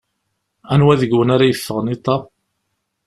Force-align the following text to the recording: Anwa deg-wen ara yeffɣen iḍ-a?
Anwa 0.73 0.93
deg-wen 1.01 1.33
ara 1.35 1.49
yeffɣen 1.49 1.91
iḍ-a? 1.95 2.17